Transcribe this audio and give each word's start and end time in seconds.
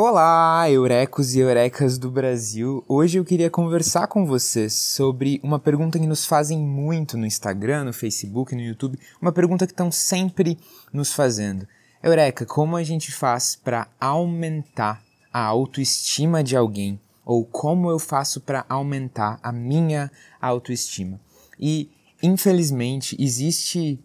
Olá, 0.00 0.70
eurecos 0.70 1.34
e 1.34 1.40
eurecas 1.40 1.98
do 1.98 2.08
Brasil! 2.08 2.84
Hoje 2.86 3.18
eu 3.18 3.24
queria 3.24 3.50
conversar 3.50 4.06
com 4.06 4.24
vocês 4.24 4.72
sobre 4.72 5.40
uma 5.42 5.58
pergunta 5.58 5.98
que 5.98 6.06
nos 6.06 6.24
fazem 6.24 6.56
muito 6.56 7.18
no 7.18 7.26
Instagram, 7.26 7.82
no 7.82 7.92
Facebook, 7.92 8.54
no 8.54 8.60
YouTube, 8.60 8.96
uma 9.20 9.32
pergunta 9.32 9.66
que 9.66 9.72
estão 9.72 9.90
sempre 9.90 10.56
nos 10.92 11.12
fazendo. 11.12 11.66
Eureka, 12.00 12.46
como 12.46 12.76
a 12.76 12.84
gente 12.84 13.10
faz 13.10 13.56
para 13.56 13.88
aumentar 13.98 15.02
a 15.32 15.42
autoestima 15.42 16.44
de 16.44 16.56
alguém? 16.56 17.00
Ou 17.24 17.44
como 17.44 17.90
eu 17.90 17.98
faço 17.98 18.40
para 18.40 18.64
aumentar 18.68 19.40
a 19.42 19.50
minha 19.50 20.12
autoestima? 20.40 21.20
E, 21.58 21.90
infelizmente, 22.22 23.16
existe 23.18 23.98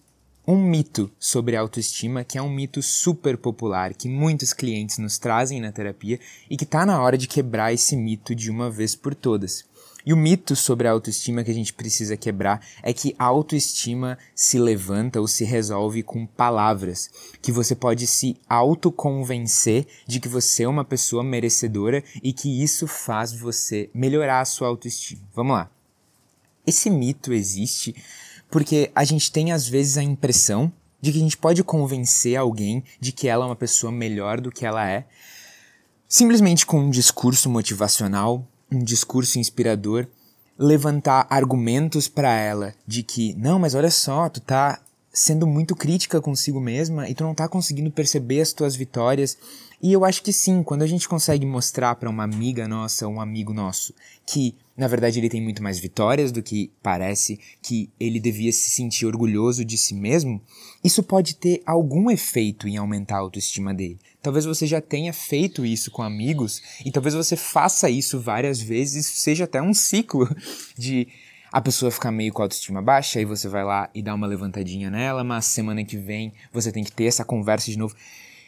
um 0.45 0.57
mito 0.57 1.09
sobre 1.17 1.55
autoestima 1.55 2.23
que 2.23 2.37
é 2.37 2.41
um 2.41 2.49
mito 2.49 2.81
super 2.81 3.37
popular 3.37 3.93
que 3.93 4.09
muitos 4.09 4.51
clientes 4.51 4.97
nos 4.97 5.17
trazem 5.17 5.61
na 5.61 5.71
terapia 5.71 6.19
e 6.49 6.57
que 6.57 6.65
está 6.65 6.85
na 6.85 7.01
hora 7.01 7.17
de 7.17 7.27
quebrar 7.27 7.73
esse 7.73 7.95
mito 7.95 8.35
de 8.35 8.51
uma 8.51 8.69
vez 8.69 8.93
por 8.93 9.15
todas. 9.15 9.65
E 10.05 10.11
o 10.11 10.17
mito 10.17 10.53
sobre 10.53 10.85
a 10.85 10.91
autoestima 10.91 11.45
que 11.45 11.51
a 11.51 11.53
gente 11.53 11.71
precisa 11.71 12.17
quebrar 12.17 12.61
é 12.81 12.91
que 12.91 13.15
a 13.17 13.23
autoestima 13.23 14.17
se 14.35 14.59
levanta 14.59 15.21
ou 15.21 15.29
se 15.29 15.45
resolve 15.45 16.03
com 16.03 16.25
palavras, 16.25 17.09
que 17.41 17.53
você 17.53 17.73
pode 17.73 18.05
se 18.05 18.35
autoconvencer 18.49 19.87
de 20.05 20.19
que 20.19 20.27
você 20.27 20.63
é 20.63 20.67
uma 20.67 20.83
pessoa 20.83 21.23
merecedora 21.23 22.03
e 22.21 22.33
que 22.33 22.61
isso 22.61 22.85
faz 22.85 23.31
você 23.31 23.89
melhorar 23.93 24.41
a 24.41 24.45
sua 24.45 24.67
autoestima. 24.67 25.21
Vamos 25.33 25.53
lá. 25.53 25.71
Esse 26.67 26.89
mito 26.89 27.31
existe 27.31 27.95
porque 28.53 28.91
a 28.93 29.03
gente 29.03 29.31
tem 29.31 29.51
às 29.51 29.67
vezes 29.67 29.97
a 29.97 30.03
impressão 30.03 30.71
de 31.01 31.11
que 31.11 31.17
a 31.17 31.21
gente 31.21 31.35
pode 31.35 31.63
convencer 31.63 32.35
alguém 32.35 32.83
de 32.99 33.11
que 33.11 33.27
ela 33.27 33.45
é 33.45 33.47
uma 33.47 33.55
pessoa 33.55 33.91
melhor 33.91 34.39
do 34.39 34.51
que 34.51 34.63
ela 34.63 34.87
é, 34.87 35.07
simplesmente 36.07 36.63
com 36.63 36.79
um 36.79 36.91
discurso 36.91 37.49
motivacional, 37.49 38.47
um 38.71 38.83
discurso 38.83 39.39
inspirador, 39.39 40.05
levantar 40.55 41.25
argumentos 41.31 42.07
para 42.07 42.31
ela 42.31 42.75
de 42.85 43.01
que, 43.01 43.33
não, 43.33 43.57
mas 43.57 43.73
olha 43.73 43.89
só, 43.89 44.29
tu 44.29 44.39
tá 44.39 44.79
sendo 45.13 45.45
muito 45.45 45.75
crítica 45.75 46.19
consigo 46.19 46.59
mesma 46.59 47.07
e 47.07 47.13
tu 47.13 47.23
não 47.23 47.35
tá 47.35 47.47
conseguindo 47.47 47.91
perceber 47.91 48.41
as 48.41 48.51
tuas 48.51 48.75
vitórias. 48.75 49.37
E 49.81 49.93
eu 49.93 50.03
acho 50.03 50.23
que 50.23 50.33
sim, 50.33 50.63
quando 50.63 50.81
a 50.81 50.87
gente 50.87 51.07
consegue 51.07 51.45
mostrar 51.45 51.95
para 51.95 52.09
uma 52.09 52.23
amiga 52.23 52.67
nossa, 52.67 53.07
um 53.07 53.21
amigo 53.21 53.53
nosso, 53.53 53.93
que 54.25 54.55
na 54.75 54.87
verdade, 54.87 55.19
ele 55.19 55.29
tem 55.29 55.41
muito 55.41 55.61
mais 55.61 55.77
vitórias 55.77 56.31
do 56.31 56.41
que 56.41 56.71
parece, 56.81 57.39
que 57.61 57.91
ele 57.99 58.19
devia 58.19 58.51
se 58.51 58.71
sentir 58.71 59.05
orgulhoso 59.05 59.63
de 59.63 59.77
si 59.77 59.93
mesmo. 59.93 60.41
Isso 60.83 61.03
pode 61.03 61.35
ter 61.35 61.61
algum 61.63 62.09
efeito 62.09 62.67
em 62.67 62.77
aumentar 62.77 63.17
a 63.17 63.19
autoestima 63.19 63.71
dele. 63.71 63.99
Talvez 64.21 64.45
você 64.45 64.65
já 64.65 64.81
tenha 64.81 65.13
feito 65.13 65.63
isso 65.63 65.91
com 65.91 66.01
amigos 66.01 66.61
e 66.83 66.91
talvez 66.91 67.13
você 67.13 67.35
faça 67.35 67.87
isso 67.87 68.19
várias 68.19 68.59
vezes, 68.59 69.05
seja 69.05 69.43
até 69.43 69.61
um 69.61 69.75
ciclo 69.75 70.27
de 70.75 71.07
a 71.53 71.61
pessoa 71.61 71.91
ficar 71.91 72.11
meio 72.11 72.33
com 72.33 72.41
a 72.41 72.45
autoestima 72.45 72.81
baixa, 72.81 73.19
aí 73.19 73.25
você 73.25 73.47
vai 73.47 73.63
lá 73.63 73.87
e 73.93 74.01
dá 74.01 74.15
uma 74.15 74.25
levantadinha 74.25 74.89
nela, 74.89 75.23
mas 75.23 75.45
semana 75.45 75.83
que 75.83 75.95
vem 75.95 76.33
você 76.51 76.71
tem 76.71 76.83
que 76.83 76.91
ter 76.91 77.03
essa 77.03 77.23
conversa 77.23 77.69
de 77.69 77.77
novo. 77.77 77.95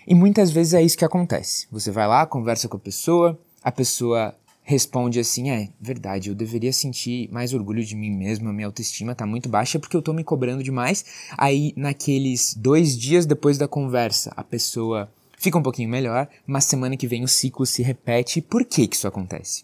E 0.07 0.15
muitas 0.15 0.49
vezes 0.49 0.73
é 0.73 0.81
isso 0.81 0.97
que 0.97 1.05
acontece. 1.05 1.67
Você 1.71 1.91
vai 1.91 2.07
lá, 2.07 2.25
conversa 2.25 2.67
com 2.67 2.77
a 2.77 2.79
pessoa, 2.79 3.39
a 3.63 3.71
pessoa 3.71 4.35
responde 4.63 5.19
assim: 5.19 5.51
é 5.51 5.69
verdade, 5.79 6.29
eu 6.29 6.35
deveria 6.35 6.73
sentir 6.73 7.29
mais 7.31 7.53
orgulho 7.53 7.85
de 7.85 7.95
mim 7.95 8.09
mesmo, 8.09 8.49
a 8.49 8.53
minha 8.53 8.65
autoestima 8.65 9.13
tá 9.13 9.23
muito 9.23 9.47
baixa 9.47 9.77
porque 9.77 9.95
eu 9.95 10.01
tô 10.01 10.11
me 10.11 10.23
cobrando 10.23 10.63
demais. 10.63 11.05
Aí, 11.37 11.73
naqueles 11.77 12.55
dois 12.55 12.97
dias 12.97 13.27
depois 13.27 13.59
da 13.59 13.67
conversa, 13.67 14.33
a 14.35 14.43
pessoa 14.43 15.07
fica 15.37 15.59
um 15.59 15.63
pouquinho 15.63 15.89
melhor, 15.89 16.27
mas 16.47 16.65
semana 16.65 16.97
que 16.97 17.07
vem 17.07 17.23
o 17.23 17.27
ciclo 17.27 17.67
se 17.67 17.83
repete. 17.83 18.41
Por 18.41 18.65
que, 18.65 18.87
que 18.87 18.95
isso 18.95 19.07
acontece? 19.07 19.63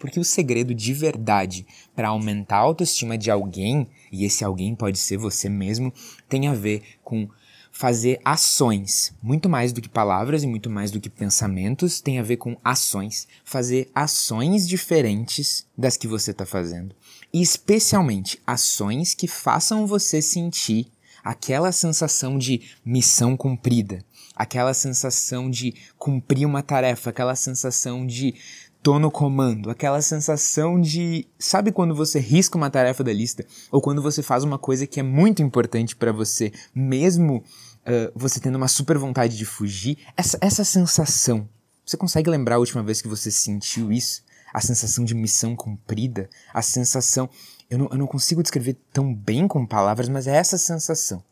Porque 0.00 0.18
o 0.18 0.24
segredo 0.24 0.74
de 0.74 0.92
verdade 0.92 1.64
para 1.94 2.08
aumentar 2.08 2.56
a 2.56 2.60
autoestima 2.60 3.16
de 3.16 3.30
alguém, 3.30 3.86
e 4.10 4.24
esse 4.24 4.42
alguém 4.42 4.74
pode 4.74 4.98
ser 4.98 5.18
você 5.18 5.48
mesmo, 5.48 5.92
tem 6.28 6.48
a 6.48 6.54
ver 6.54 6.82
com 7.04 7.28
fazer 7.70 8.20
ações, 8.24 9.14
muito 9.22 9.48
mais 9.48 9.72
do 9.72 9.80
que 9.80 9.88
palavras 9.88 10.42
e 10.42 10.46
muito 10.46 10.68
mais 10.68 10.90
do 10.90 11.00
que 11.00 11.08
pensamentos, 11.08 12.00
tem 12.00 12.18
a 12.18 12.22
ver 12.22 12.36
com 12.36 12.56
ações, 12.64 13.28
fazer 13.44 13.90
ações 13.94 14.66
diferentes 14.66 15.66
das 15.78 15.96
que 15.96 16.08
você 16.08 16.32
está 16.32 16.44
fazendo, 16.44 16.94
e 17.32 17.40
especialmente 17.40 18.40
ações 18.46 19.14
que 19.14 19.28
façam 19.28 19.86
você 19.86 20.20
sentir 20.20 20.88
aquela 21.22 21.70
sensação 21.70 22.38
de 22.38 22.62
missão 22.84 23.36
cumprida, 23.36 24.04
aquela 24.34 24.74
sensação 24.74 25.50
de 25.50 25.74
cumprir 25.98 26.46
uma 26.46 26.62
tarefa, 26.62 27.10
aquela 27.10 27.36
sensação 27.36 28.06
de 28.06 28.34
tô 28.82 28.98
no 28.98 29.10
comando, 29.10 29.70
aquela 29.70 30.00
sensação 30.00 30.80
de, 30.80 31.26
sabe 31.38 31.70
quando 31.70 31.94
você 31.94 32.18
risca 32.18 32.56
uma 32.56 32.70
tarefa 32.70 33.04
da 33.04 33.12
lista 33.12 33.44
ou 33.70 33.80
quando 33.80 34.00
você 34.00 34.22
faz 34.22 34.42
uma 34.42 34.58
coisa 34.58 34.86
que 34.86 35.00
é 35.00 35.02
muito 35.02 35.42
importante 35.42 35.94
para 35.94 36.12
você, 36.12 36.52
mesmo 36.74 37.36
uh, 37.38 38.12
você 38.14 38.40
tendo 38.40 38.56
uma 38.56 38.68
super 38.68 38.96
vontade 38.96 39.36
de 39.36 39.44
fugir, 39.44 39.98
essa, 40.16 40.38
essa 40.40 40.64
sensação. 40.64 41.48
Você 41.84 41.96
consegue 41.96 42.30
lembrar 42.30 42.56
a 42.56 42.58
última 42.58 42.82
vez 42.82 43.02
que 43.02 43.08
você 43.08 43.30
sentiu 43.30 43.92
isso? 43.92 44.22
A 44.52 44.60
sensação 44.60 45.04
de 45.04 45.14
missão 45.14 45.54
cumprida, 45.54 46.28
a 46.52 46.62
sensação, 46.62 47.28
eu 47.68 47.78
não, 47.78 47.88
eu 47.90 47.98
não 47.98 48.06
consigo 48.06 48.42
descrever 48.42 48.76
tão 48.92 49.14
bem 49.14 49.46
com 49.46 49.66
palavras, 49.66 50.08
mas 50.08 50.26
é 50.26 50.34
essa 50.34 50.56
sensação. 50.56 51.22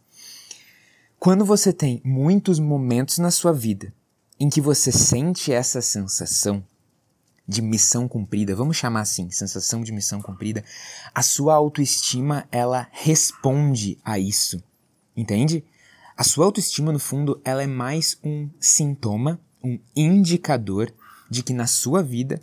Quando 1.19 1.45
você 1.45 1.73
tem 1.73 2.01
muitos 2.05 2.61
momentos 2.61 3.19
na 3.19 3.31
sua 3.31 3.53
vida 3.53 3.93
em 4.39 4.49
que 4.49 4.61
você 4.61 4.93
sente 4.93 5.53
essa 5.53 5.83
sensação, 5.83 6.63
de 7.49 7.63
missão 7.63 8.07
cumprida, 8.07 8.55
vamos 8.55 8.77
chamar 8.77 9.01
assim, 9.01 9.31
sensação 9.31 9.83
de 9.83 9.91
missão 9.91 10.21
cumprida, 10.21 10.63
a 11.15 11.23
sua 11.23 11.55
autoestima 11.55 12.47
ela 12.53 12.87
responde 12.93 13.99
a 14.05 14.19
isso. 14.19 14.63
Entende? 15.17 15.65
A 16.15 16.23
sua 16.23 16.45
autoestima 16.45 16.93
no 16.93 16.99
fundo, 16.99 17.41
ela 17.43 17.63
é 17.63 17.67
mais 17.67 18.19
um 18.23 18.51
sintoma, 18.61 19.41
um 19.65 19.79
indicador 19.97 20.93
de 21.31 21.43
que 21.43 21.55
na 21.55 21.67
sua 21.67 22.03
vida 22.03 22.41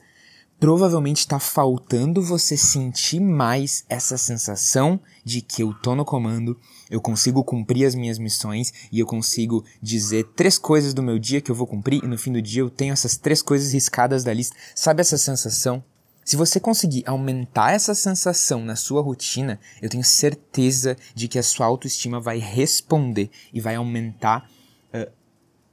provavelmente 0.59 1.19
está 1.19 1.39
faltando 1.39 2.21
você 2.21 2.55
sentir 2.55 3.19
mais 3.19 3.83
essa 3.89 4.17
sensação 4.17 4.99
de 5.23 5.41
que 5.41 5.63
eu 5.63 5.73
tô 5.73 5.95
no 5.95 6.05
comando, 6.05 6.57
eu 6.89 7.01
consigo 7.01 7.43
cumprir 7.43 7.85
as 7.85 7.95
minhas 7.95 8.17
missões 8.17 8.73
e 8.91 8.99
eu 8.99 9.05
consigo 9.05 9.65
dizer 9.81 10.23
três 10.35 10.57
coisas 10.57 10.93
do 10.93 11.03
meu 11.03 11.19
dia 11.19 11.41
que 11.41 11.51
eu 11.51 11.55
vou 11.55 11.67
cumprir 11.67 12.03
e 12.03 12.07
no 12.07 12.17
fim 12.17 12.31
do 12.31 12.41
dia 12.41 12.61
eu 12.61 12.69
tenho 12.69 12.93
essas 12.93 13.17
três 13.17 13.41
coisas 13.41 13.73
riscadas 13.73 14.23
da 14.23 14.33
lista. 14.33 14.55
Sabe 14.73 15.01
essa 15.01 15.17
sensação? 15.17 15.83
Se 16.23 16.35
você 16.35 16.59
conseguir 16.59 17.03
aumentar 17.05 17.73
essa 17.73 17.93
sensação 17.93 18.65
na 18.65 18.75
sua 18.75 19.01
rotina, 19.01 19.59
eu 19.79 19.89
tenho 19.89 20.03
certeza 20.03 20.97
de 21.13 21.27
que 21.27 21.37
a 21.37 21.43
sua 21.43 21.67
autoestima 21.67 22.19
vai 22.19 22.39
responder 22.39 23.29
e 23.53 23.61
vai 23.61 23.75
aumentar 23.75 24.49
uh, 24.91 25.11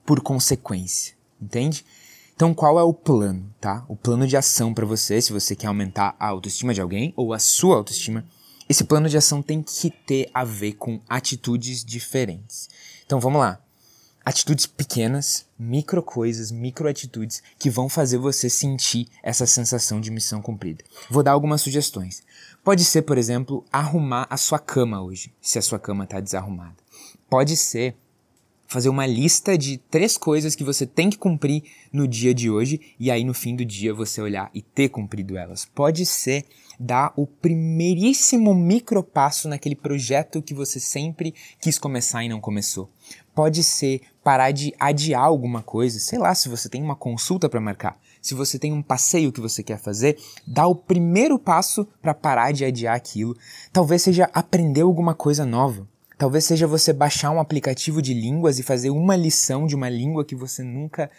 por 0.04 0.20
consequência. 0.20 1.14
Entende? 1.40 1.84
Então, 2.42 2.52
qual 2.52 2.76
é 2.76 2.82
o 2.82 2.92
plano, 2.92 3.54
tá? 3.60 3.84
O 3.86 3.94
plano 3.94 4.26
de 4.26 4.36
ação 4.36 4.74
para 4.74 4.84
você, 4.84 5.22
se 5.22 5.32
você 5.32 5.54
quer 5.54 5.68
aumentar 5.68 6.16
a 6.18 6.26
autoestima 6.26 6.74
de 6.74 6.80
alguém 6.80 7.14
ou 7.16 7.32
a 7.32 7.38
sua 7.38 7.76
autoestima, 7.76 8.24
esse 8.68 8.82
plano 8.82 9.08
de 9.08 9.16
ação 9.16 9.40
tem 9.40 9.62
que 9.62 9.90
ter 9.90 10.28
a 10.34 10.42
ver 10.42 10.72
com 10.72 11.00
atitudes 11.08 11.84
diferentes. 11.84 12.68
Então, 13.06 13.20
vamos 13.20 13.40
lá. 13.40 13.60
Atitudes 14.24 14.66
pequenas, 14.66 15.46
micro 15.56 16.02
coisas, 16.02 16.50
micro 16.50 16.88
atitudes 16.88 17.44
que 17.60 17.70
vão 17.70 17.88
fazer 17.88 18.18
você 18.18 18.50
sentir 18.50 19.06
essa 19.22 19.46
sensação 19.46 20.00
de 20.00 20.10
missão 20.10 20.42
cumprida. 20.42 20.82
Vou 21.08 21.22
dar 21.22 21.30
algumas 21.30 21.60
sugestões. 21.60 22.24
Pode 22.64 22.84
ser, 22.84 23.02
por 23.02 23.18
exemplo, 23.18 23.64
arrumar 23.70 24.26
a 24.28 24.36
sua 24.36 24.58
cama 24.58 25.00
hoje, 25.00 25.32
se 25.40 25.60
a 25.60 25.62
sua 25.62 25.78
cama 25.78 26.02
está 26.02 26.18
desarrumada. 26.18 26.74
Pode 27.30 27.56
ser 27.56 27.94
fazer 28.72 28.88
uma 28.88 29.06
lista 29.06 29.56
de 29.56 29.76
três 29.76 30.16
coisas 30.16 30.54
que 30.54 30.64
você 30.64 30.86
tem 30.86 31.10
que 31.10 31.18
cumprir 31.18 31.62
no 31.92 32.08
dia 32.08 32.34
de 32.34 32.50
hoje 32.50 32.80
e 32.98 33.10
aí 33.10 33.22
no 33.22 33.34
fim 33.34 33.54
do 33.54 33.64
dia 33.64 33.92
você 33.92 34.20
olhar 34.20 34.50
e 34.54 34.62
ter 34.62 34.88
cumprido 34.88 35.36
elas. 35.36 35.64
Pode 35.64 36.06
ser 36.06 36.44
dar 36.80 37.12
o 37.16 37.26
primeiríssimo 37.26 38.54
micro 38.54 39.02
passo 39.02 39.48
naquele 39.48 39.76
projeto 39.76 40.42
que 40.42 40.54
você 40.54 40.80
sempre 40.80 41.34
quis 41.60 41.78
começar 41.78 42.24
e 42.24 42.28
não 42.28 42.40
começou. 42.40 42.90
Pode 43.34 43.62
ser 43.62 44.00
parar 44.24 44.50
de 44.50 44.74
adiar 44.78 45.22
alguma 45.22 45.62
coisa, 45.62 45.98
sei 45.98 46.18
lá, 46.18 46.34
se 46.34 46.48
você 46.48 46.68
tem 46.68 46.82
uma 46.82 46.96
consulta 46.96 47.48
para 47.48 47.60
marcar, 47.60 47.98
se 48.20 48.34
você 48.34 48.58
tem 48.58 48.72
um 48.72 48.82
passeio 48.82 49.32
que 49.32 49.40
você 49.40 49.62
quer 49.62 49.78
fazer, 49.78 50.18
dá 50.46 50.66
o 50.66 50.74
primeiro 50.74 51.38
passo 51.38 51.86
para 52.00 52.14
parar 52.14 52.52
de 52.52 52.64
adiar 52.64 52.96
aquilo. 52.96 53.36
Talvez 53.72 54.02
seja 54.02 54.30
aprender 54.32 54.82
alguma 54.82 55.14
coisa 55.14 55.44
nova. 55.44 55.86
Talvez 56.22 56.44
seja 56.44 56.68
você 56.68 56.92
baixar 56.92 57.32
um 57.32 57.40
aplicativo 57.40 58.00
de 58.00 58.14
línguas 58.14 58.60
e 58.60 58.62
fazer 58.62 58.90
uma 58.90 59.16
lição 59.16 59.66
de 59.66 59.74
uma 59.74 59.88
língua 59.88 60.24
que 60.24 60.36
você 60.36 60.62
nunca 60.62 61.10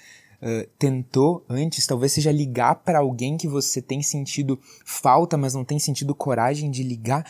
uh, 0.42 0.66
tentou 0.80 1.44
antes. 1.50 1.86
Talvez 1.86 2.14
seja 2.14 2.32
ligar 2.32 2.76
para 2.76 3.00
alguém 3.00 3.36
que 3.36 3.46
você 3.46 3.82
tem 3.82 4.02
sentido 4.02 4.58
falta, 4.86 5.36
mas 5.36 5.54
não 5.54 5.66
tem 5.66 5.78
sentido 5.78 6.16
coragem 6.16 6.72
de 6.72 6.84
ligar. 6.84 7.30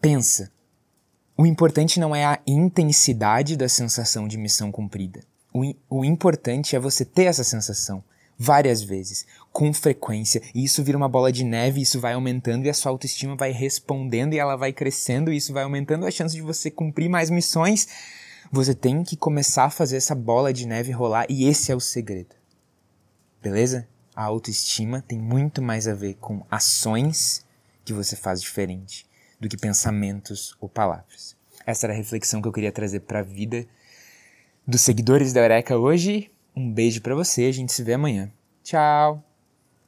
Pensa. 0.00 0.50
O 1.38 1.46
importante 1.46 2.00
não 2.00 2.12
é 2.12 2.24
a 2.24 2.40
intensidade 2.44 3.56
da 3.56 3.68
sensação 3.68 4.26
de 4.26 4.36
missão 4.36 4.72
cumprida. 4.72 5.20
O, 5.54 5.62
o 5.88 6.04
importante 6.04 6.74
é 6.74 6.80
você 6.80 7.04
ter 7.04 7.26
essa 7.26 7.44
sensação. 7.44 8.02
Várias 8.42 8.82
vezes, 8.82 9.24
com 9.52 9.72
frequência, 9.72 10.42
e 10.52 10.64
isso 10.64 10.82
vira 10.82 10.98
uma 10.98 11.08
bola 11.08 11.30
de 11.30 11.44
neve, 11.44 11.80
isso 11.80 12.00
vai 12.00 12.14
aumentando 12.14 12.66
e 12.66 12.70
a 12.70 12.74
sua 12.74 12.90
autoestima 12.90 13.36
vai 13.36 13.52
respondendo 13.52 14.34
e 14.34 14.38
ela 14.38 14.56
vai 14.56 14.72
crescendo, 14.72 15.32
e 15.32 15.36
isso 15.36 15.52
vai 15.52 15.62
aumentando 15.62 16.04
a 16.04 16.10
chance 16.10 16.34
de 16.34 16.42
você 16.42 16.68
cumprir 16.68 17.08
mais 17.08 17.30
missões. 17.30 17.86
Você 18.50 18.74
tem 18.74 19.04
que 19.04 19.16
começar 19.16 19.66
a 19.66 19.70
fazer 19.70 19.96
essa 19.96 20.14
bola 20.14 20.52
de 20.52 20.66
neve 20.66 20.90
rolar 20.90 21.24
e 21.28 21.46
esse 21.46 21.70
é 21.70 21.76
o 21.76 21.80
segredo. 21.80 22.34
Beleza? 23.40 23.86
A 24.14 24.24
autoestima 24.24 25.00
tem 25.00 25.18
muito 25.18 25.62
mais 25.62 25.86
a 25.86 25.94
ver 25.94 26.14
com 26.14 26.44
ações 26.50 27.46
que 27.84 27.92
você 27.92 28.16
faz 28.16 28.42
diferente 28.42 29.06
do 29.40 29.48
que 29.48 29.56
pensamentos 29.56 30.56
ou 30.60 30.68
palavras. 30.68 31.36
Essa 31.64 31.86
era 31.86 31.94
a 31.94 31.96
reflexão 31.96 32.42
que 32.42 32.48
eu 32.48 32.52
queria 32.52 32.72
trazer 32.72 33.00
para 33.00 33.20
a 33.20 33.22
vida 33.22 33.64
dos 34.66 34.80
seguidores 34.80 35.32
da 35.32 35.40
Eureka 35.42 35.76
hoje. 35.76 36.28
Um 36.54 36.72
beijo 36.72 37.00
para 37.00 37.14
você, 37.14 37.44
a 37.46 37.52
gente 37.52 37.72
se 37.72 37.82
vê 37.82 37.94
amanhã. 37.94 38.30
Tchau! 38.62 39.22